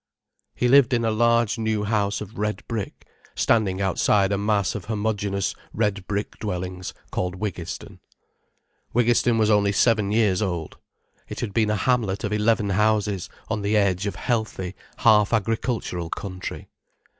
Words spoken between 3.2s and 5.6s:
standing outside a mass of homogeneous